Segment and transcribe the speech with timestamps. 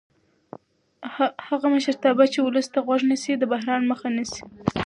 [1.47, 4.41] هغه مشرتابه چې ولس ته غوږ نیسي د بحران مخه نیسي